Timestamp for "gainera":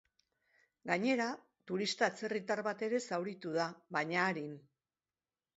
0.91-1.27